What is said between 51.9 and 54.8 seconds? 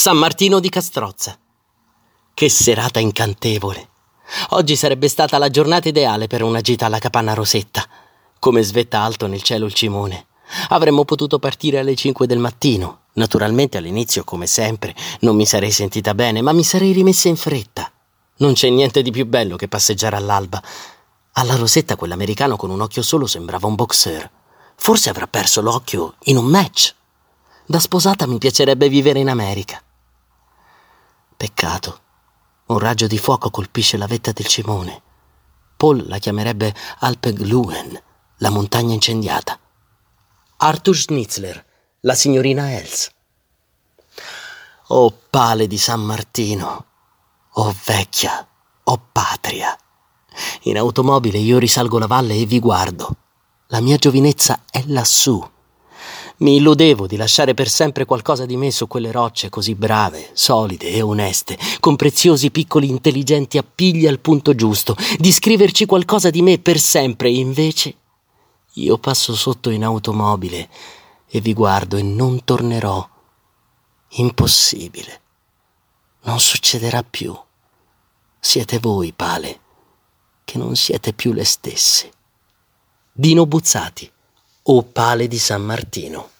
la valle e vi guardo. La mia giovinezza